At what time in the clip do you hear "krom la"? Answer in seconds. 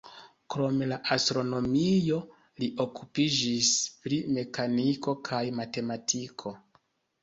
0.53-0.97